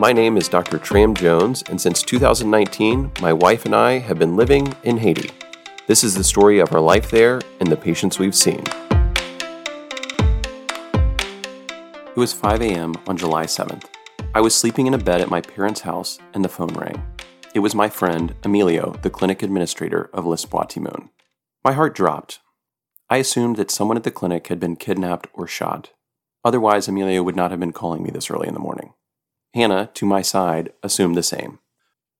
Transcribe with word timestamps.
My 0.00 0.12
name 0.12 0.36
is 0.36 0.46
Dr. 0.46 0.78
Tram 0.78 1.12
Jones, 1.12 1.64
and 1.68 1.80
since 1.80 2.04
2019, 2.04 3.10
my 3.20 3.32
wife 3.32 3.64
and 3.64 3.74
I 3.74 3.98
have 3.98 4.16
been 4.16 4.36
living 4.36 4.72
in 4.84 4.96
Haiti. 4.96 5.32
This 5.88 6.04
is 6.04 6.14
the 6.14 6.22
story 6.22 6.60
of 6.60 6.72
our 6.72 6.80
life 6.80 7.10
there 7.10 7.40
and 7.58 7.68
the 7.68 7.76
patients 7.76 8.16
we've 8.16 8.36
seen. 8.36 8.62
It 12.06 12.14
was 12.14 12.32
5 12.32 12.62
a.m. 12.62 12.94
on 13.08 13.16
July 13.16 13.46
7th. 13.46 13.86
I 14.36 14.40
was 14.40 14.54
sleeping 14.54 14.86
in 14.86 14.94
a 14.94 14.98
bed 14.98 15.20
at 15.20 15.30
my 15.30 15.40
parents' 15.40 15.80
house 15.80 16.20
and 16.32 16.44
the 16.44 16.48
phone 16.48 16.74
rang. 16.74 17.02
It 17.52 17.58
was 17.58 17.74
my 17.74 17.88
friend, 17.88 18.36
Emilio, 18.44 18.92
the 19.02 19.10
clinic 19.10 19.42
administrator 19.42 20.10
of 20.12 20.24
L'Espoir 20.24 20.66
Timon. 20.66 21.10
My 21.64 21.72
heart 21.72 21.96
dropped. 21.96 22.38
I 23.10 23.16
assumed 23.16 23.56
that 23.56 23.72
someone 23.72 23.96
at 23.96 24.04
the 24.04 24.12
clinic 24.12 24.46
had 24.46 24.60
been 24.60 24.76
kidnapped 24.76 25.26
or 25.32 25.48
shot. 25.48 25.90
Otherwise, 26.44 26.86
Emilio 26.86 27.24
would 27.24 27.34
not 27.34 27.50
have 27.50 27.58
been 27.58 27.72
calling 27.72 28.04
me 28.04 28.10
this 28.10 28.30
early 28.30 28.46
in 28.46 28.54
the 28.54 28.60
morning. 28.60 28.92
Hannah, 29.54 29.90
to 29.94 30.06
my 30.06 30.22
side, 30.22 30.72
assumed 30.82 31.16
the 31.16 31.22
same. 31.22 31.58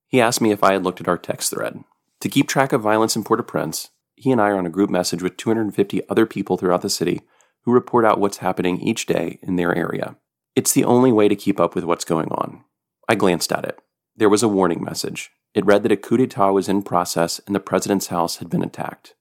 He 0.06 0.20
asked 0.20 0.40
me 0.40 0.50
if 0.50 0.64
I 0.64 0.72
had 0.72 0.84
looked 0.84 1.00
at 1.00 1.08
our 1.08 1.18
text 1.18 1.50
thread. 1.50 1.84
To 2.20 2.28
keep 2.28 2.48
track 2.48 2.72
of 2.72 2.80
violence 2.80 3.14
in 3.14 3.24
Port 3.24 3.40
au 3.40 3.42
Prince, 3.42 3.90
he 4.16 4.32
and 4.32 4.40
I 4.40 4.48
are 4.48 4.58
on 4.58 4.66
a 4.66 4.70
group 4.70 4.90
message 4.90 5.22
with 5.22 5.36
250 5.36 6.08
other 6.08 6.26
people 6.26 6.56
throughout 6.56 6.82
the 6.82 6.90
city 6.90 7.20
who 7.62 7.72
report 7.72 8.04
out 8.04 8.18
what's 8.18 8.38
happening 8.38 8.80
each 8.80 9.06
day 9.06 9.38
in 9.42 9.56
their 9.56 9.74
area. 9.76 10.16
It's 10.56 10.72
the 10.72 10.84
only 10.84 11.12
way 11.12 11.28
to 11.28 11.36
keep 11.36 11.60
up 11.60 11.74
with 11.74 11.84
what's 11.84 12.04
going 12.04 12.28
on. 12.28 12.64
I 13.08 13.14
glanced 13.14 13.52
at 13.52 13.64
it. 13.64 13.78
There 14.16 14.28
was 14.28 14.42
a 14.42 14.48
warning 14.48 14.82
message. 14.82 15.30
It 15.54 15.66
read 15.66 15.82
that 15.84 15.92
a 15.92 15.96
coup 15.96 16.16
d'etat 16.16 16.50
was 16.50 16.68
in 16.68 16.82
process 16.82 17.40
and 17.46 17.54
the 17.54 17.60
president's 17.60 18.08
house 18.08 18.36
had 18.38 18.50
been 18.50 18.64
attacked. 18.64 19.14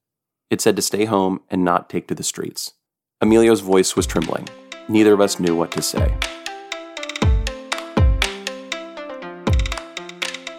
It 0.49 0.61
said 0.61 0.75
to 0.77 0.81
stay 0.81 1.05
home 1.05 1.41
and 1.49 1.63
not 1.63 1.89
take 1.89 2.07
to 2.07 2.15
the 2.15 2.23
streets. 2.23 2.73
Emilio's 3.21 3.61
voice 3.61 3.95
was 3.95 4.07
trembling. 4.07 4.47
Neither 4.87 5.13
of 5.13 5.21
us 5.21 5.39
knew 5.39 5.55
what 5.55 5.71
to 5.71 5.81
say. 5.81 6.17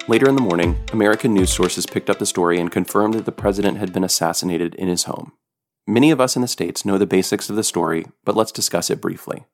Later 0.09 0.27
in 0.27 0.37
the 0.37 0.43
morning, 0.43 0.83
American 0.91 1.35
news 1.35 1.53
sources 1.53 1.85
picked 1.85 2.09
up 2.09 2.19
the 2.19 2.25
story 2.25 2.59
and 2.59 2.73
confirmed 2.73 3.13
that 3.13 3.27
the 3.27 3.31
president 3.31 3.77
had 3.77 3.93
been 3.93 4.05
assassinated 4.05 4.75
in 4.77 4.89
his 4.89 5.05
home. 5.05 5.33
Many 5.87 6.11
of 6.11 6.19
us 6.19 6.35
in 6.35 6.41
the 6.41 6.49
States 6.49 6.87
know 6.87 6.97
the 6.97 7.07
basics 7.07 7.51
of 7.51 7.57
the 7.57 7.63
story, 7.63 8.07
but 8.25 8.35
let's 8.35 8.51
discuss 8.51 8.89
it 8.89 9.03
briefly. 9.03 9.45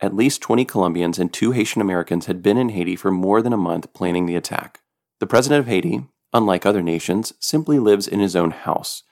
At 0.00 0.14
least 0.14 0.42
20 0.42 0.66
Colombians 0.66 1.18
and 1.18 1.32
two 1.32 1.52
Haitian 1.52 1.80
Americans 1.80 2.26
had 2.26 2.42
been 2.42 2.58
in 2.58 2.68
Haiti 2.68 2.94
for 2.94 3.10
more 3.10 3.40
than 3.40 3.54
a 3.54 3.56
month 3.56 3.94
planning 3.94 4.26
the 4.26 4.36
attack. 4.36 4.80
The 5.18 5.26
president 5.26 5.60
of 5.60 5.66
Haiti, 5.66 6.04
unlike 6.34 6.66
other 6.66 6.82
nations, 6.82 7.32
simply 7.40 7.78
lives 7.78 8.06
in 8.06 8.20
his 8.20 8.36
own 8.36 8.50
house. 8.50 9.04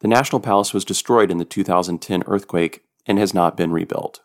The 0.00 0.08
National 0.08 0.40
Palace 0.40 0.74
was 0.74 0.84
destroyed 0.84 1.30
in 1.30 1.38
the 1.38 1.44
2010 1.44 2.24
earthquake 2.26 2.82
and 3.06 3.16
has 3.16 3.32
not 3.32 3.56
been 3.56 3.70
rebuilt. 3.70 4.22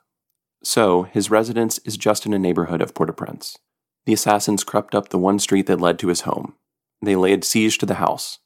So, 0.63 1.03
his 1.03 1.29
residence 1.29 1.77
is 1.85 1.95
just 1.95 2.25
in 2.25 2.33
a 2.33 2.39
neighborhood 2.39 2.81
of 2.81 2.95
Port 2.95 3.11
au 3.11 3.13
Prince. 3.13 3.55
The 4.05 4.13
assassins 4.13 4.63
crept 4.63 4.93
up 4.93 5.09
the 5.09 5.17
one 5.17 5.39
street 5.39 5.67
that 5.67 5.81
led 5.81 5.99
to 5.99 6.07
his 6.07 6.21
home. 6.21 6.55
They 7.01 7.15
laid 7.15 7.43
siege 7.43 7.77
to 7.79 7.85
the 7.85 7.95
house. 7.95 8.39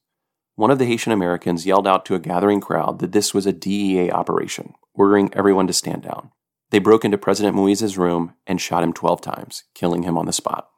One 0.56 0.72
of 0.72 0.80
the 0.80 0.86
Haitian 0.86 1.12
Americans 1.12 1.66
yelled 1.66 1.88
out 1.88 2.06
to 2.06 2.16
a 2.16 2.20
gathering 2.20 2.62
crowd 2.62 3.00
that 3.00 3.12
this 3.12 3.34
was 3.34 3.46
a 3.46 3.54
DEA 3.54 4.12
operation, 4.12 4.74
ordering 4.94 5.32
everyone 5.34 5.68
to 5.68 5.74
stand 5.74 6.04
down. 6.04 6.32
They 6.72 6.80
broke 6.80 7.06
into 7.06 7.18
President 7.18 7.56
Moise's 7.56 7.98
room 7.98 8.34
and 8.46 8.60
shot 8.60 8.84
him 8.84 8.94
12 8.94 9.22
times, 9.22 9.64
killing 9.74 10.04
him 10.04 10.18
on 10.18 10.26
the 10.26 10.34
spot. 10.34 10.70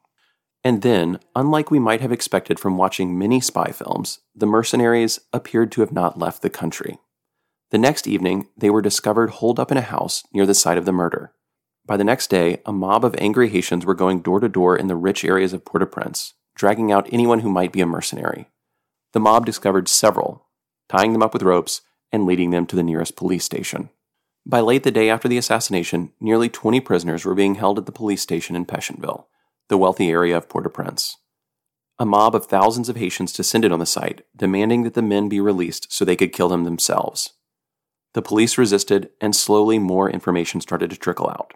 And 0.63 0.81
then, 0.81 1.19
unlike 1.35 1.71
we 1.71 1.79
might 1.79 2.01
have 2.01 2.11
expected 2.11 2.59
from 2.59 2.77
watching 2.77 3.17
many 3.17 3.39
spy 3.39 3.71
films, 3.71 4.19
the 4.35 4.45
mercenaries 4.45 5.19
appeared 5.31 5.71
to 5.71 5.81
have 5.81 5.93
not 5.93 6.19
left 6.19 6.41
the 6.41 6.49
country. 6.49 6.99
The 7.71 7.77
next 7.77 8.07
evening, 8.07 8.49
they 8.57 8.69
were 8.69 8.81
discovered 8.81 9.29
holed 9.29 9.59
up 9.59 9.71
in 9.71 9.77
a 9.77 9.81
house 9.81 10.23
near 10.33 10.45
the 10.45 10.53
site 10.53 10.77
of 10.77 10.85
the 10.85 10.91
murder. 10.91 11.33
By 11.89 11.97
the 11.97 12.03
next 12.03 12.29
day, 12.29 12.61
a 12.67 12.71
mob 12.71 13.03
of 13.03 13.15
angry 13.17 13.49
Haitians 13.49 13.83
were 13.83 13.95
going 13.95 14.21
door 14.21 14.39
to 14.39 14.47
door 14.47 14.77
in 14.77 14.85
the 14.85 14.95
rich 14.95 15.25
areas 15.25 15.53
of 15.53 15.65
Port 15.65 15.81
au 15.81 15.87
Prince, 15.87 16.35
dragging 16.53 16.91
out 16.91 17.09
anyone 17.11 17.39
who 17.39 17.49
might 17.49 17.71
be 17.71 17.81
a 17.81 17.87
mercenary. 17.87 18.47
The 19.13 19.19
mob 19.19 19.43
discovered 19.43 19.87
several, 19.87 20.45
tying 20.87 21.13
them 21.13 21.23
up 21.23 21.33
with 21.33 21.41
ropes 21.41 21.81
and 22.11 22.27
leading 22.27 22.51
them 22.51 22.67
to 22.67 22.75
the 22.75 22.83
nearest 22.83 23.15
police 23.15 23.43
station. 23.43 23.89
By 24.45 24.59
late 24.59 24.83
the 24.83 24.91
day 24.91 25.09
after 25.09 25.27
the 25.27 25.39
assassination, 25.39 26.11
nearly 26.19 26.47
20 26.47 26.79
prisoners 26.79 27.25
were 27.25 27.33
being 27.33 27.55
held 27.55 27.79
at 27.79 27.87
the 27.87 27.91
police 27.91 28.21
station 28.21 28.55
in 28.55 28.67
Pétionville, 28.67 29.25
the 29.67 29.77
wealthy 29.79 30.11
area 30.11 30.37
of 30.37 30.47
Port 30.47 30.67
au 30.67 30.69
Prince. 30.69 31.17
A 31.97 32.05
mob 32.05 32.35
of 32.35 32.45
thousands 32.45 32.89
of 32.89 32.97
Haitians 32.97 33.33
descended 33.33 33.71
on 33.71 33.79
the 33.79 33.87
site, 33.87 34.21
demanding 34.35 34.83
that 34.83 34.93
the 34.93 35.01
men 35.01 35.27
be 35.27 35.39
released 35.39 35.91
so 35.91 36.05
they 36.05 36.15
could 36.15 36.33
kill 36.33 36.49
them 36.49 36.65
themselves. 36.65 37.31
The 38.13 38.21
police 38.21 38.59
resisted, 38.59 39.09
and 39.19 39.35
slowly 39.35 39.79
more 39.79 40.07
information 40.07 40.61
started 40.61 40.91
to 40.91 40.95
trickle 40.95 41.27
out. 41.27 41.55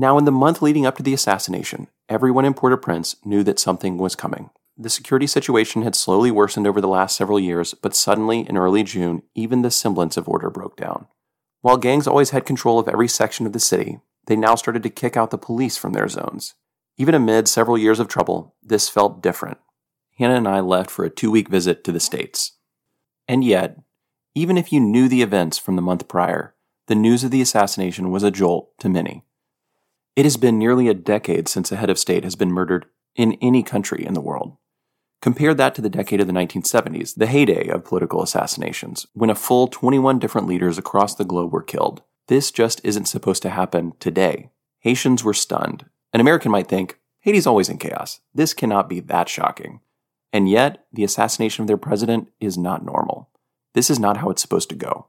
Now, 0.00 0.16
in 0.16 0.26
the 0.26 0.30
month 0.30 0.62
leading 0.62 0.86
up 0.86 0.96
to 0.98 1.02
the 1.02 1.12
assassination, 1.12 1.88
everyone 2.08 2.44
in 2.44 2.54
Port 2.54 2.72
au 2.72 2.76
Prince 2.76 3.16
knew 3.24 3.42
that 3.42 3.58
something 3.58 3.98
was 3.98 4.14
coming. 4.14 4.50
The 4.76 4.90
security 4.90 5.26
situation 5.26 5.82
had 5.82 5.96
slowly 5.96 6.30
worsened 6.30 6.68
over 6.68 6.80
the 6.80 6.86
last 6.86 7.16
several 7.16 7.40
years, 7.40 7.74
but 7.74 7.96
suddenly, 7.96 8.48
in 8.48 8.56
early 8.56 8.84
June, 8.84 9.24
even 9.34 9.62
the 9.62 9.72
semblance 9.72 10.16
of 10.16 10.28
order 10.28 10.50
broke 10.50 10.76
down. 10.76 11.08
While 11.62 11.78
gangs 11.78 12.06
always 12.06 12.30
had 12.30 12.46
control 12.46 12.78
of 12.78 12.86
every 12.86 13.08
section 13.08 13.44
of 13.44 13.52
the 13.52 13.58
city, 13.58 13.98
they 14.26 14.36
now 14.36 14.54
started 14.54 14.84
to 14.84 14.88
kick 14.88 15.16
out 15.16 15.32
the 15.32 15.36
police 15.36 15.76
from 15.76 15.94
their 15.94 16.06
zones. 16.06 16.54
Even 16.96 17.16
amid 17.16 17.48
several 17.48 17.76
years 17.76 17.98
of 17.98 18.06
trouble, 18.06 18.54
this 18.62 18.88
felt 18.88 19.20
different. 19.20 19.58
Hannah 20.16 20.36
and 20.36 20.46
I 20.46 20.60
left 20.60 20.92
for 20.92 21.04
a 21.04 21.10
two 21.10 21.32
week 21.32 21.48
visit 21.48 21.82
to 21.82 21.90
the 21.90 21.98
States. 21.98 22.52
And 23.26 23.42
yet, 23.42 23.80
even 24.36 24.56
if 24.58 24.72
you 24.72 24.78
knew 24.78 25.08
the 25.08 25.22
events 25.22 25.58
from 25.58 25.74
the 25.74 25.82
month 25.82 26.06
prior, 26.06 26.54
the 26.86 26.94
news 26.94 27.24
of 27.24 27.32
the 27.32 27.42
assassination 27.42 28.12
was 28.12 28.22
a 28.22 28.30
jolt 28.30 28.78
to 28.78 28.88
many. 28.88 29.24
It 30.18 30.24
has 30.24 30.36
been 30.36 30.58
nearly 30.58 30.88
a 30.88 30.94
decade 30.94 31.46
since 31.46 31.70
a 31.70 31.76
head 31.76 31.90
of 31.90 31.96
state 31.96 32.24
has 32.24 32.34
been 32.34 32.50
murdered 32.50 32.86
in 33.14 33.38
any 33.40 33.62
country 33.62 34.04
in 34.04 34.14
the 34.14 34.20
world. 34.20 34.56
Compare 35.22 35.54
that 35.54 35.76
to 35.76 35.80
the 35.80 35.88
decade 35.88 36.20
of 36.20 36.26
the 36.26 36.32
1970s, 36.32 37.14
the 37.14 37.28
heyday 37.28 37.68
of 37.68 37.84
political 37.84 38.20
assassinations, 38.20 39.06
when 39.12 39.30
a 39.30 39.36
full 39.36 39.68
21 39.68 40.18
different 40.18 40.48
leaders 40.48 40.76
across 40.76 41.14
the 41.14 41.24
globe 41.24 41.52
were 41.52 41.62
killed. 41.62 42.02
This 42.26 42.50
just 42.50 42.80
isn't 42.82 43.06
supposed 43.06 43.42
to 43.42 43.50
happen 43.50 43.92
today. 44.00 44.50
Haitians 44.80 45.22
were 45.22 45.32
stunned. 45.32 45.84
An 46.12 46.20
American 46.20 46.50
might 46.50 46.66
think, 46.66 46.98
Haiti's 47.20 47.46
always 47.46 47.68
in 47.68 47.78
chaos. 47.78 48.18
This 48.34 48.54
cannot 48.54 48.88
be 48.88 48.98
that 48.98 49.28
shocking. 49.28 49.78
And 50.32 50.50
yet, 50.50 50.84
the 50.92 51.04
assassination 51.04 51.62
of 51.62 51.68
their 51.68 51.76
president 51.76 52.28
is 52.40 52.58
not 52.58 52.84
normal. 52.84 53.30
This 53.72 53.88
is 53.88 54.00
not 54.00 54.16
how 54.16 54.30
it's 54.30 54.42
supposed 54.42 54.70
to 54.70 54.74
go. 54.74 55.06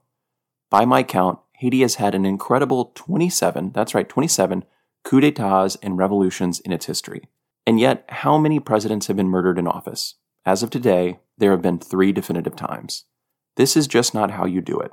By 0.70 0.84
my 0.84 1.02
count, 1.02 1.40
Haiti 1.54 1.80
has 1.80 1.96
had 1.96 2.14
an 2.14 2.24
incredible 2.24 2.92
27, 2.94 3.72
that's 3.72 3.92
right, 3.92 4.08
27 4.08 4.64
coup 5.04 5.20
d'etats 5.20 5.76
and 5.82 5.98
revolutions 5.98 6.60
in 6.60 6.72
its 6.72 6.86
history. 6.86 7.28
And 7.66 7.78
yet, 7.78 8.04
how 8.08 8.38
many 8.38 8.58
presidents 8.60 9.06
have 9.06 9.16
been 9.16 9.28
murdered 9.28 9.58
in 9.58 9.66
office? 9.66 10.16
As 10.44 10.62
of 10.62 10.70
today, 10.70 11.20
there 11.38 11.50
have 11.50 11.62
been 11.62 11.78
three 11.78 12.12
definitive 12.12 12.56
times. 12.56 13.04
This 13.56 13.76
is 13.76 13.86
just 13.86 14.14
not 14.14 14.32
how 14.32 14.46
you 14.46 14.60
do 14.60 14.78
it. 14.80 14.90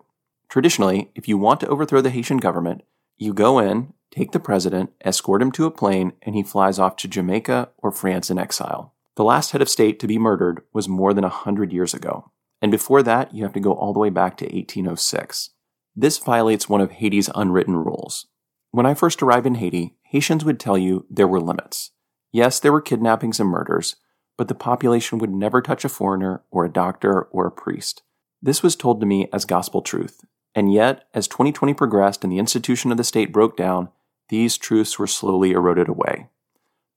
Traditionally, 0.50 1.12
if 1.16 1.28
you 1.28 1.38
want 1.38 1.60
to 1.62 1.68
overthrow 1.68 2.02
the 2.02 2.10
Haitian 2.10 2.38
government, 2.38 2.84
you 3.18 3.34
go 3.34 3.60
in, 3.60 3.94
take 4.12 4.32
the 4.32 4.40
president, 4.40 4.92
escort 5.02 5.42
him 5.42 5.52
to 5.54 5.66
a 5.66 5.72
plane, 5.72 6.14
and 6.22 6.36
he 6.36 6.44
flies 6.44 6.80
off 6.80 6.96
to 6.98 7.08
Jamaica 7.08 7.70
or 7.78 7.92
France 7.92 8.30
in 8.30 8.38
exile. 8.38 8.94
The 9.16 9.24
last 9.24 9.52
head 9.52 9.62
of 9.62 9.70
state 9.70 10.00
to 10.00 10.08
be 10.08 10.20
murdered 10.20 10.62
was 10.74 10.88
more 10.88 11.14
than 11.14 11.24
a 11.24 11.30
hundred 11.30 11.74
years 11.74 11.94
ago. 11.94 12.32
And 12.62 12.72
before 12.72 13.04
that, 13.04 13.34
you 13.34 13.44
have 13.44 13.54
to 13.54 13.60
go 13.60 13.74
all 13.74 13.94
the 13.94 14.00
way 14.00 14.10
back 14.10 14.38
to 14.38 14.46
1806. 14.46 15.52
This 15.96 16.20
violates 16.20 16.70
one 16.70 16.82
of 16.82 16.92
Haiti's 16.92 17.30
unwritten 17.34 17.76
rules. 17.76 18.28
When 18.72 18.86
I 18.86 18.94
first 18.94 19.24
arrived 19.24 19.48
in 19.48 19.56
Haiti, 19.56 19.96
Haitians 20.10 20.46
would 20.46 20.60
tell 20.60 20.78
you 20.78 21.06
there 21.10 21.28
were 21.28 21.42
limits. 21.42 21.92
Yes, 22.32 22.60
there 22.60 22.72
were 22.72 22.82
kidnappings 22.82 23.40
and 23.40 23.50
murders, 23.50 23.96
but 24.38 24.48
the 24.48 24.56
population 24.56 25.18
would 25.18 25.32
never 25.32 25.62
touch 25.62 25.84
a 25.84 25.90
foreigner 25.90 26.44
or 26.52 26.64
a 26.64 26.72
doctor 26.72 27.24
or 27.24 27.48
a 27.48 27.52
priest. 27.52 28.04
This 28.42 28.64
was 28.64 28.76
told 28.76 29.00
to 29.00 29.06
me 29.06 29.28
as 29.34 29.46
gospel 29.46 29.82
truth, 29.82 30.24
and 30.56 30.72
yet, 30.72 31.08
as 31.14 31.28
2020 31.28 31.74
progressed 31.74 32.24
and 32.24 32.32
the 32.32 32.40
institution 32.40 32.92
of 32.92 32.98
the 32.98 33.04
state 33.04 33.34
broke 33.34 33.58
down, 33.58 33.90
these 34.30 34.58
truths 34.58 34.98
were 34.98 35.08
slowly 35.08 35.52
eroded 35.52 35.90
away. 35.90 36.28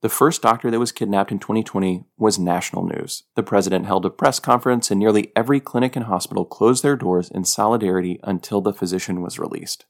The 0.02 0.08
first 0.08 0.40
doctor 0.40 0.70
that 0.70 0.78
was 0.78 0.92
kidnapped 0.92 1.30
in 1.30 1.38
2020 1.38 2.04
was 2.16 2.38
national 2.38 2.86
news. 2.86 3.24
The 3.34 3.42
president 3.42 3.86
held 3.86 4.06
a 4.06 4.10
press 4.10 4.38
conference, 4.38 4.90
and 4.90 4.98
nearly 4.98 5.30
every 5.36 5.60
clinic 5.60 5.94
and 5.94 6.06
hospital 6.06 6.44
closed 6.44 6.82
their 6.82 6.96
doors 6.96 7.30
in 7.30 7.44
solidarity 7.44 8.18
until 8.22 8.60
the 8.60 8.72
physician 8.72 9.20
was 9.20 9.38
released. 9.38 9.84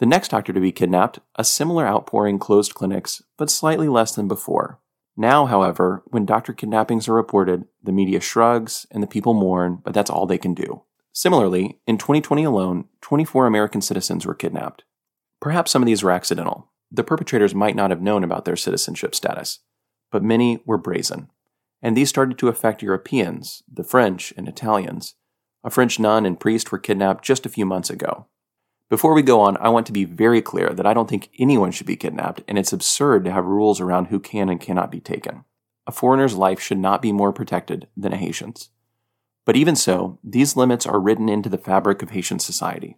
The 0.00 0.06
next 0.06 0.30
doctor 0.30 0.52
to 0.52 0.60
be 0.60 0.72
kidnapped, 0.72 1.20
a 1.36 1.44
similar 1.44 1.86
outpouring 1.86 2.38
closed 2.38 2.74
clinics, 2.74 3.22
but 3.38 3.50
slightly 3.50 3.88
less 3.88 4.14
than 4.14 4.26
before. 4.26 4.80
Now, 5.16 5.46
however, 5.46 6.02
when 6.06 6.26
doctor 6.26 6.52
kidnappings 6.52 7.08
are 7.08 7.14
reported, 7.14 7.66
the 7.82 7.92
media 7.92 8.20
shrugs 8.20 8.86
and 8.90 9.02
the 9.02 9.06
people 9.06 9.34
mourn, 9.34 9.80
but 9.84 9.94
that's 9.94 10.10
all 10.10 10.26
they 10.26 10.38
can 10.38 10.54
do. 10.54 10.82
Similarly, 11.12 11.78
in 11.86 11.96
2020 11.96 12.42
alone, 12.42 12.86
24 13.00 13.46
American 13.46 13.80
citizens 13.80 14.26
were 14.26 14.34
kidnapped. 14.34 14.82
Perhaps 15.40 15.70
some 15.70 15.82
of 15.82 15.86
these 15.86 16.02
were 16.02 16.10
accidental. 16.10 16.72
The 16.90 17.04
perpetrators 17.04 17.54
might 17.54 17.76
not 17.76 17.90
have 17.90 18.02
known 18.02 18.24
about 18.24 18.44
their 18.44 18.56
citizenship 18.56 19.14
status, 19.14 19.60
but 20.10 20.24
many 20.24 20.60
were 20.66 20.78
brazen. 20.78 21.28
And 21.80 21.96
these 21.96 22.08
started 22.08 22.36
to 22.38 22.48
affect 22.48 22.82
Europeans, 22.82 23.62
the 23.72 23.84
French 23.84 24.32
and 24.36 24.48
Italians. 24.48 25.14
A 25.62 25.70
French 25.70 26.00
nun 26.00 26.26
and 26.26 26.40
priest 26.40 26.72
were 26.72 26.78
kidnapped 26.78 27.24
just 27.24 27.46
a 27.46 27.50
few 27.50 27.64
months 27.64 27.90
ago. 27.90 28.26
Before 28.94 29.12
we 29.12 29.22
go 29.22 29.40
on, 29.40 29.56
I 29.56 29.70
want 29.70 29.86
to 29.86 29.92
be 29.92 30.04
very 30.04 30.40
clear 30.40 30.70
that 30.70 30.86
I 30.86 30.94
don't 30.94 31.10
think 31.10 31.30
anyone 31.36 31.72
should 31.72 31.88
be 31.88 31.96
kidnapped, 31.96 32.42
and 32.46 32.56
it's 32.56 32.72
absurd 32.72 33.24
to 33.24 33.32
have 33.32 33.44
rules 33.44 33.80
around 33.80 34.04
who 34.04 34.20
can 34.20 34.48
and 34.48 34.60
cannot 34.60 34.92
be 34.92 35.00
taken. 35.00 35.44
A 35.84 35.90
foreigner's 35.90 36.36
life 36.36 36.60
should 36.60 36.78
not 36.78 37.02
be 37.02 37.10
more 37.10 37.32
protected 37.32 37.88
than 37.96 38.12
a 38.12 38.16
Haitian's. 38.16 38.70
But 39.44 39.56
even 39.56 39.74
so, 39.74 40.20
these 40.22 40.54
limits 40.54 40.86
are 40.86 41.00
written 41.00 41.28
into 41.28 41.48
the 41.48 41.58
fabric 41.58 42.02
of 42.02 42.10
Haitian 42.10 42.38
society. 42.38 42.96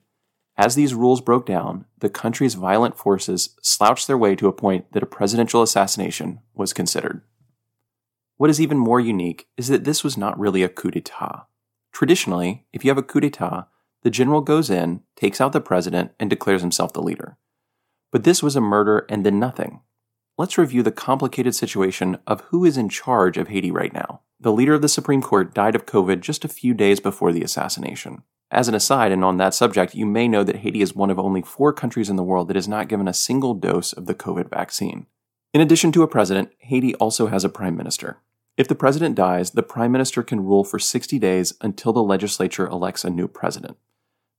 As 0.58 0.74
these 0.74 0.92
rules 0.92 1.22
broke 1.22 1.46
down, 1.46 1.86
the 2.00 2.10
country's 2.10 2.56
violent 2.56 2.98
forces 2.98 3.56
slouched 3.62 4.06
their 4.06 4.18
way 4.18 4.36
to 4.36 4.48
a 4.48 4.52
point 4.52 4.92
that 4.92 5.02
a 5.02 5.06
presidential 5.06 5.62
assassination 5.62 6.40
was 6.52 6.74
considered. 6.74 7.22
What 8.36 8.50
is 8.50 8.60
even 8.60 8.76
more 8.76 9.00
unique 9.00 9.48
is 9.56 9.68
that 9.68 9.84
this 9.84 10.04
was 10.04 10.18
not 10.18 10.38
really 10.38 10.62
a 10.62 10.68
coup 10.68 10.90
d'etat. 10.90 11.46
Traditionally, 11.90 12.66
if 12.74 12.84
you 12.84 12.90
have 12.90 12.98
a 12.98 13.02
coup 13.02 13.20
d'etat, 13.20 13.68
the 14.06 14.10
general 14.10 14.40
goes 14.40 14.70
in, 14.70 15.00
takes 15.16 15.40
out 15.40 15.52
the 15.52 15.60
president, 15.60 16.12
and 16.20 16.30
declares 16.30 16.60
himself 16.60 16.92
the 16.92 17.02
leader. 17.02 17.36
But 18.12 18.22
this 18.22 18.40
was 18.40 18.54
a 18.54 18.60
murder 18.60 19.04
and 19.08 19.26
then 19.26 19.40
nothing. 19.40 19.80
Let's 20.38 20.56
review 20.56 20.84
the 20.84 20.92
complicated 20.92 21.56
situation 21.56 22.16
of 22.24 22.42
who 22.42 22.64
is 22.64 22.76
in 22.76 22.88
charge 22.88 23.36
of 23.36 23.48
Haiti 23.48 23.72
right 23.72 23.92
now. 23.92 24.20
The 24.38 24.52
leader 24.52 24.74
of 24.74 24.80
the 24.80 24.88
Supreme 24.88 25.22
Court 25.22 25.52
died 25.52 25.74
of 25.74 25.86
COVID 25.86 26.20
just 26.20 26.44
a 26.44 26.48
few 26.48 26.72
days 26.72 27.00
before 27.00 27.32
the 27.32 27.42
assassination. 27.42 28.22
As 28.48 28.68
an 28.68 28.76
aside, 28.76 29.10
and 29.10 29.24
on 29.24 29.38
that 29.38 29.54
subject, 29.54 29.96
you 29.96 30.06
may 30.06 30.28
know 30.28 30.44
that 30.44 30.58
Haiti 30.58 30.82
is 30.82 30.94
one 30.94 31.10
of 31.10 31.18
only 31.18 31.42
four 31.42 31.72
countries 31.72 32.08
in 32.08 32.14
the 32.14 32.22
world 32.22 32.46
that 32.46 32.54
has 32.54 32.68
not 32.68 32.86
given 32.86 33.08
a 33.08 33.12
single 33.12 33.54
dose 33.54 33.92
of 33.92 34.06
the 34.06 34.14
COVID 34.14 34.48
vaccine. 34.48 35.06
In 35.52 35.60
addition 35.60 35.90
to 35.90 36.04
a 36.04 36.08
president, 36.08 36.52
Haiti 36.58 36.94
also 36.94 37.26
has 37.26 37.42
a 37.42 37.48
prime 37.48 37.76
minister. 37.76 38.18
If 38.56 38.68
the 38.68 38.76
president 38.76 39.16
dies, 39.16 39.50
the 39.50 39.64
prime 39.64 39.90
minister 39.90 40.22
can 40.22 40.44
rule 40.44 40.62
for 40.62 40.78
60 40.78 41.18
days 41.18 41.54
until 41.60 41.92
the 41.92 42.04
legislature 42.04 42.68
elects 42.68 43.04
a 43.04 43.10
new 43.10 43.26
president. 43.26 43.76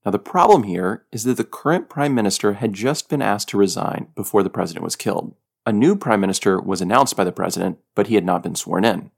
Now, 0.07 0.11
the 0.11 0.19
problem 0.19 0.63
here 0.63 1.03
is 1.11 1.25
that 1.25 1.35
the 1.35 1.43
current 1.43 1.89
prime 1.89 2.15
minister 2.15 2.53
had 2.53 2.71
just 2.71 3.09
been 3.09 3.21
asked 3.21 3.49
to 3.49 3.57
resign 3.57 4.07
before 4.15 4.41
the 4.41 4.49
president 4.49 4.85
was 4.85 4.95
killed. 4.95 5.35
A 5.65 5.73
new 5.73 5.97
prime 5.97 6.21
minister 6.21 6.61
was 6.61 6.79
announced 6.79 7.17
by 7.17 7.25
the 7.25 7.33
president, 7.33 7.79
but 7.93 8.07
he 8.07 8.15
had 8.15 8.23
not 8.23 8.41
been 8.41 8.55
sworn 8.55 8.85
in. 8.85 9.11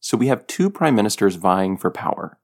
So 0.00 0.16
we 0.16 0.28
have 0.28 0.46
two 0.46 0.70
prime 0.70 0.94
ministers 0.94 1.34
vying 1.34 1.76
for 1.76 1.90
power. 1.90 2.38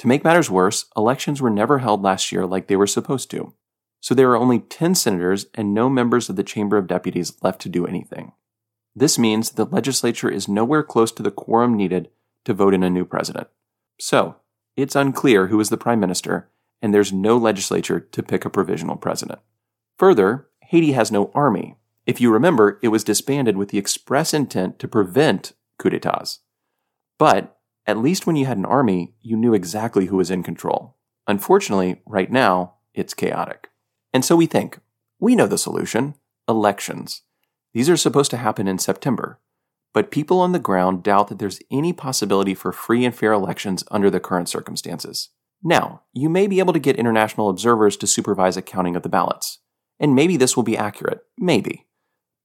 To 0.00 0.06
make 0.06 0.22
matters 0.22 0.50
worse, 0.50 0.84
elections 0.94 1.40
were 1.40 1.48
never 1.48 1.78
held 1.78 2.02
last 2.02 2.30
year 2.30 2.44
like 2.44 2.66
they 2.66 2.76
were 2.76 2.86
supposed 2.86 3.30
to. 3.30 3.54
So 4.02 4.14
there 4.14 4.30
are 4.32 4.36
only 4.36 4.58
10 4.58 4.94
senators 4.94 5.46
and 5.54 5.72
no 5.72 5.88
members 5.88 6.28
of 6.28 6.36
the 6.36 6.44
Chamber 6.44 6.76
of 6.76 6.88
Deputies 6.88 7.42
left 7.42 7.62
to 7.62 7.70
do 7.70 7.86
anything. 7.86 8.32
This 8.94 9.18
means 9.18 9.52
the 9.52 9.64
legislature 9.64 10.28
is 10.28 10.46
nowhere 10.46 10.82
close 10.82 11.10
to 11.12 11.22
the 11.22 11.30
quorum 11.30 11.74
needed 11.74 12.10
to 12.44 12.52
vote 12.52 12.74
in 12.74 12.82
a 12.82 12.90
new 12.90 13.06
president. 13.06 13.48
So, 13.98 14.36
it's 14.76 14.94
unclear 14.94 15.46
who 15.46 15.58
is 15.58 15.70
the 15.70 15.78
prime 15.78 16.00
minister, 16.00 16.50
and 16.82 16.92
there's 16.92 17.12
no 17.12 17.36
legislature 17.36 18.00
to 18.00 18.22
pick 18.22 18.44
a 18.44 18.50
provisional 18.50 18.96
president. 18.96 19.40
Further, 19.98 20.48
Haiti 20.62 20.92
has 20.92 21.12
no 21.12 21.30
army. 21.34 21.76
If 22.06 22.20
you 22.20 22.32
remember, 22.32 22.78
it 22.82 22.88
was 22.88 23.04
disbanded 23.04 23.56
with 23.56 23.68
the 23.68 23.78
express 23.78 24.32
intent 24.32 24.78
to 24.78 24.88
prevent 24.88 25.52
coups 25.78 25.94
d'etats. 25.94 26.38
But 27.18 27.58
at 27.86 27.98
least 27.98 28.26
when 28.26 28.36
you 28.36 28.46
had 28.46 28.56
an 28.56 28.64
army, 28.64 29.14
you 29.20 29.36
knew 29.36 29.54
exactly 29.54 30.06
who 30.06 30.16
was 30.16 30.30
in 30.30 30.42
control. 30.42 30.96
Unfortunately, 31.26 32.00
right 32.06 32.30
now, 32.30 32.74
it's 32.94 33.14
chaotic. 33.14 33.68
And 34.12 34.24
so 34.24 34.36
we 34.36 34.46
think, 34.46 34.78
we 35.18 35.36
know 35.36 35.46
the 35.46 35.58
solution 35.58 36.14
elections. 36.48 37.22
These 37.72 37.88
are 37.88 37.96
supposed 37.96 38.30
to 38.32 38.36
happen 38.36 38.66
in 38.66 38.78
September. 38.78 39.38
But 39.92 40.10
people 40.10 40.40
on 40.40 40.52
the 40.52 40.58
ground 40.58 41.02
doubt 41.02 41.28
that 41.28 41.38
there's 41.38 41.60
any 41.70 41.92
possibility 41.92 42.54
for 42.54 42.72
free 42.72 43.04
and 43.04 43.14
fair 43.14 43.32
elections 43.32 43.84
under 43.90 44.10
the 44.10 44.20
current 44.20 44.48
circumstances. 44.48 45.30
Now, 45.62 46.02
you 46.12 46.28
may 46.28 46.46
be 46.46 46.58
able 46.58 46.72
to 46.72 46.78
get 46.78 46.96
international 46.96 47.50
observers 47.50 47.96
to 47.98 48.06
supervise 48.06 48.56
a 48.56 48.62
counting 48.62 48.96
of 48.96 49.02
the 49.02 49.08
ballots. 49.08 49.58
And 49.98 50.14
maybe 50.14 50.36
this 50.36 50.56
will 50.56 50.62
be 50.62 50.76
accurate. 50.76 51.20
Maybe. 51.36 51.86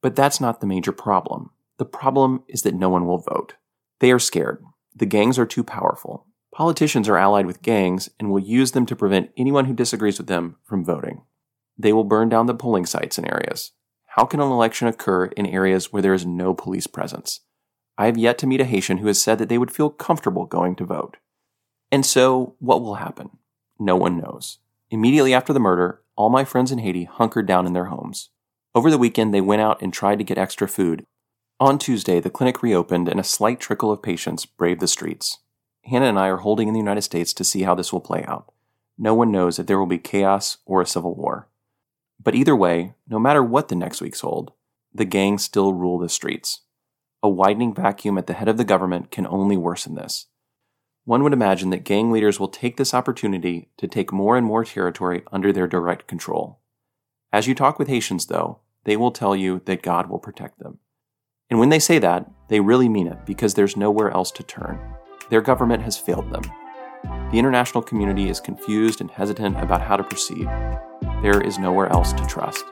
But 0.01 0.15
that's 0.15 0.41
not 0.41 0.59
the 0.59 0.67
major 0.67 0.91
problem. 0.91 1.51
The 1.77 1.85
problem 1.85 2.43
is 2.47 2.61
that 2.63 2.75
no 2.75 2.89
one 2.89 3.05
will 3.05 3.17
vote. 3.17 3.55
They 3.99 4.11
are 4.11 4.19
scared. 4.19 4.63
The 4.93 5.05
gangs 5.05 5.39
are 5.39 5.45
too 5.45 5.63
powerful. 5.63 6.27
Politicians 6.53 7.09
are 7.09 7.17
allied 7.17 7.45
with 7.45 7.61
gangs 7.61 8.09
and 8.19 8.29
will 8.29 8.39
use 8.39 8.71
them 8.71 8.85
to 8.85 8.95
prevent 8.95 9.31
anyone 9.37 9.65
who 9.65 9.73
disagrees 9.73 10.17
with 10.17 10.27
them 10.27 10.57
from 10.63 10.85
voting. 10.85 11.23
They 11.77 11.91
will 11.91 12.05
burn 12.05 12.29
down 12.29 12.45
the 12.45 12.55
polling 12.55 12.85
sites 12.85 13.17
in 13.17 13.25
areas. 13.25 13.71
How 14.15 14.23
can 14.25 14.39
an 14.39 14.49
election 14.49 14.87
occur 14.87 15.25
in 15.25 15.45
areas 15.45 15.91
where 15.91 16.01
there 16.01 16.13
is 16.13 16.25
no 16.25 16.53
police 16.53 16.87
presence? 16.87 17.41
I 17.97 18.05
have 18.05 18.17
yet 18.17 18.37
to 18.39 18.47
meet 18.47 18.61
a 18.61 18.65
Haitian 18.65 18.99
who 18.99 19.07
has 19.07 19.21
said 19.21 19.37
that 19.39 19.49
they 19.49 19.57
would 19.57 19.71
feel 19.71 19.89
comfortable 19.89 20.45
going 20.45 20.75
to 20.77 20.85
vote. 20.85 21.17
And 21.95 22.05
so, 22.05 22.55
what 22.59 22.81
will 22.81 22.95
happen? 22.95 23.37
No 23.79 23.95
one 23.95 24.17
knows. 24.17 24.59
Immediately 24.91 25.33
after 25.33 25.53
the 25.53 25.59
murder, 25.59 26.01
all 26.17 26.29
my 26.29 26.43
friends 26.43 26.71
in 26.71 26.79
Haiti 26.79 27.05
hunkered 27.05 27.47
down 27.47 27.65
in 27.65 27.71
their 27.71 27.85
homes. 27.85 28.29
Over 28.75 28.91
the 28.91 28.97
weekend, 28.97 29.33
they 29.33 29.39
went 29.39 29.61
out 29.61 29.81
and 29.81 29.93
tried 29.93 30.17
to 30.19 30.25
get 30.25 30.37
extra 30.37 30.67
food, 30.67 31.05
on 31.57 31.79
Tuesday, 31.79 32.19
the 32.19 32.29
clinic 32.29 32.61
reopened 32.61 33.07
and 33.07 33.17
a 33.17 33.23
slight 33.23 33.61
trickle 33.61 33.89
of 33.89 34.01
patients 34.01 34.45
braved 34.45 34.81
the 34.81 34.89
streets. 34.89 35.39
Hannah 35.85 36.07
and 36.07 36.19
I 36.19 36.27
are 36.27 36.37
holding 36.37 36.67
in 36.67 36.73
the 36.73 36.81
United 36.81 37.03
States 37.03 37.33
to 37.33 37.45
see 37.45 37.61
how 37.61 37.75
this 37.75 37.93
will 37.93 38.01
play 38.01 38.25
out. 38.25 38.51
No 38.97 39.13
one 39.13 39.31
knows 39.31 39.57
if 39.57 39.65
there 39.65 39.79
will 39.79 39.85
be 39.85 39.97
chaos 39.97 40.57
or 40.65 40.81
a 40.81 40.85
civil 40.85 41.15
war. 41.15 41.47
But 42.21 42.35
either 42.35 42.57
way, 42.57 42.95
no 43.07 43.19
matter 43.19 43.41
what 43.41 43.69
the 43.69 43.75
next 43.75 44.01
weeks 44.01 44.19
hold, 44.19 44.51
the 44.93 45.05
gangs 45.05 45.45
still 45.45 45.73
rule 45.73 45.97
the 45.97 46.09
streets. 46.09 46.61
A 47.23 47.29
widening 47.29 47.73
vacuum 47.73 48.17
at 48.17 48.27
the 48.27 48.33
head 48.33 48.49
of 48.49 48.57
the 48.57 48.65
government 48.65 49.09
can 49.09 49.25
only 49.25 49.55
worsen 49.55 49.95
this. 49.95 50.25
One 51.05 51.21
would 51.21 51.33
imagine 51.33 51.69
that 51.69 51.83
gang 51.83 52.11
leaders 52.11 52.39
will 52.39 52.47
take 52.47 52.77
this 52.77 52.93
opportunity 52.93 53.69
to 53.77 53.87
take 53.87 54.11
more 54.11 54.35
and 54.35 54.45
more 54.45 54.65
territory 54.65 55.21
under 55.31 55.53
their 55.53 55.67
direct 55.67 56.07
control. 56.07 56.59
As 57.31 57.45
you 57.45 57.53
talk 57.53 57.77
with 57.77 57.87
Haitians, 57.87 58.25
though, 58.25 58.59
they 58.85 58.97
will 58.97 59.11
tell 59.11 59.35
you 59.35 59.61
that 59.65 59.83
God 59.83 60.09
will 60.09 60.17
protect 60.17 60.57
them. 60.57 60.79
And 61.47 61.59
when 61.59 61.69
they 61.69 61.77
say 61.77 61.99
that, 61.99 62.31
they 62.49 62.59
really 62.59 62.89
mean 62.89 63.05
it 63.05 63.23
because 63.23 63.53
there's 63.53 63.77
nowhere 63.77 64.09
else 64.09 64.31
to 64.31 64.43
turn. 64.43 64.79
Their 65.29 65.41
government 65.41 65.83
has 65.83 65.95
failed 65.95 66.31
them. 66.31 66.43
The 67.31 67.37
international 67.37 67.83
community 67.83 68.29
is 68.29 68.39
confused 68.39 68.99
and 68.99 69.11
hesitant 69.11 69.61
about 69.61 69.81
how 69.81 69.97
to 69.97 70.03
proceed. 70.03 70.47
There 71.21 71.39
is 71.39 71.59
nowhere 71.59 71.87
else 71.89 72.13
to 72.13 72.25
trust. 72.25 72.65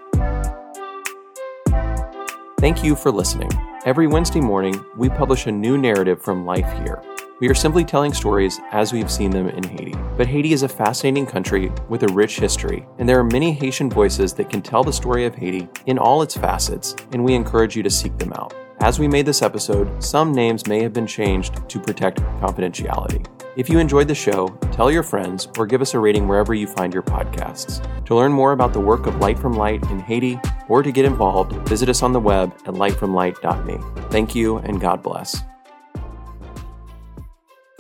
Thank 2.60 2.84
you 2.84 2.96
for 2.96 3.12
listening. 3.12 3.52
Every 3.86 4.08
Wednesday 4.08 4.42
morning, 4.42 4.84
we 4.98 5.10
publish 5.10 5.46
a 5.46 5.52
new 5.52 5.78
narrative 5.78 6.20
from 6.20 6.46
life 6.46 6.72
here. 6.82 7.04
We 7.42 7.50
are 7.50 7.56
simply 7.56 7.84
telling 7.84 8.14
stories 8.14 8.60
as 8.72 8.94
we've 8.94 9.12
seen 9.12 9.32
them 9.32 9.50
in 9.50 9.64
Haiti. 9.64 9.96
But 10.18 10.28
Haiti 10.28 10.54
is 10.54 10.64
a 10.64 10.70
fascinating 10.70 11.26
country 11.26 11.72
with 11.90 12.04
a 12.04 12.14
rich 12.14 12.40
history, 12.40 12.86
and 13.00 13.10
there 13.10 13.20
are 13.20 13.24
many 13.24 13.52
Haitian 13.52 13.90
voices 13.90 14.34
that 14.34 14.50
can 14.50 14.62
tell 14.62 14.84
the 14.84 14.94
story 14.94 15.26
of 15.26 15.34
Haiti 15.34 15.68
in 15.88 15.98
all 15.98 16.22
its 16.22 16.38
facets, 16.38 16.96
and 17.12 17.24
we 17.24 17.34
encourage 17.34 17.76
you 17.76 17.84
to 17.84 17.90
seek 17.90 18.18
them 18.18 18.34
out. 18.34 18.54
As 18.82 19.00
we 19.00 19.08
made 19.08 19.26
this 19.26 19.42
episode, 19.42 20.04
some 20.04 20.32
names 20.32 20.68
may 20.68 20.84
have 20.84 20.94
been 20.94 21.08
changed 21.08 21.68
to 21.70 21.80
protect 21.80 22.22
confidentiality. 22.42 23.26
If 23.56 23.70
you 23.70 23.80
enjoyed 23.80 24.08
the 24.08 24.16
show, 24.16 24.48
tell 24.72 24.92
your 24.92 25.04
friends 25.04 25.48
or 25.58 25.66
give 25.66 25.82
us 25.82 25.94
a 25.94 26.00
rating 26.00 26.28
wherever 26.28 26.54
you 26.54 26.68
find 26.68 26.94
your 26.94 27.04
podcasts. 27.04 27.82
To 28.06 28.16
learn 28.16 28.32
more 28.32 28.52
about 28.52 28.74
the 28.74 28.80
work 28.80 29.08
of 29.08 29.18
Light 29.18 29.40
from 29.40 29.54
Light 29.54 29.84
in 29.90 30.00
Haiti 30.00 30.40
or 30.68 30.84
to 30.84 30.92
get 30.92 31.06
involved, 31.06 31.54
visit 31.68 31.90
us 31.90 32.04
on 32.04 32.14
the 32.14 32.20
web 32.20 32.54
at 32.66 32.74
lightfromlight.me. 32.74 34.10
Thank 34.10 34.36
you 34.36 34.58
and 34.58 34.82
God 34.82 35.02
bless. 35.02 35.44